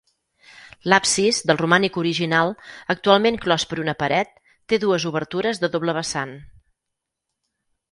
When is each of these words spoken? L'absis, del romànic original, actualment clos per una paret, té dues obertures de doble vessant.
L'absis, 0.93 1.41
del 1.51 1.59
romànic 1.59 1.99
original, 2.03 2.53
actualment 2.95 3.37
clos 3.45 3.67
per 3.73 3.79
una 3.83 3.95
paret, 4.01 4.33
té 4.73 4.81
dues 4.87 5.07
obertures 5.13 5.63
de 5.67 5.73
doble 5.77 5.99
vessant. 6.01 6.35